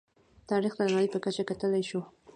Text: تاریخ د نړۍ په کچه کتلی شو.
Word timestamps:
تاریخ 0.49 0.73
د 0.77 0.81
نړۍ 0.91 1.07
په 1.11 1.17
کچه 1.23 1.43
کتلی 1.49 1.83
شو. 1.89 2.01